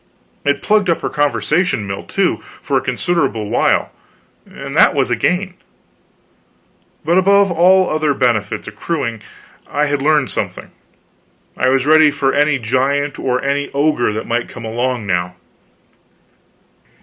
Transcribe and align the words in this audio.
It 0.43 0.63
plugged 0.63 0.89
up 0.89 1.01
her 1.01 1.09
conversation 1.11 1.85
mill, 1.85 2.01
too, 2.03 2.37
for 2.59 2.75
a 2.75 2.81
considerable 2.81 3.51
while, 3.51 3.91
and 4.47 4.75
that 4.75 4.95
was 4.95 5.11
a 5.11 5.15
gain. 5.15 5.53
But 7.05 7.19
above 7.19 7.51
all 7.51 7.87
other 7.87 8.15
benefits 8.15 8.67
accruing, 8.67 9.21
I 9.67 9.85
had 9.85 10.01
learned 10.01 10.31
something. 10.31 10.71
I 11.55 11.69
was 11.69 11.85
ready 11.85 12.09
for 12.09 12.33
any 12.33 12.57
giant 12.57 13.19
or 13.19 13.43
any 13.43 13.69
ogre 13.75 14.11
that 14.11 14.25
might 14.25 14.49
come 14.49 14.65
along, 14.65 15.05
now. 15.05 15.35